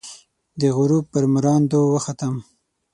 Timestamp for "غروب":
0.77-1.03